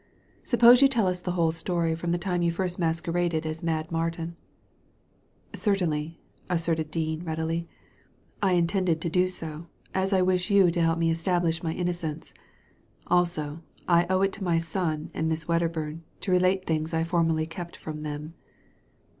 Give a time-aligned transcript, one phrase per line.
[0.41, 3.91] Suppose you tell us the whole story from the time you first masqueraded as Mad
[3.91, 4.35] Martin,""
[5.53, 7.67] Certainly," assented Dean, readily.
[8.41, 11.73] I intended to do so, as I wish you to help me to establish my
[11.73, 12.33] innocence.
[13.05, 17.45] Also, I owe it to my son and Miss Wedderburn to relate things I formerly
[17.45, 18.33] kept from them."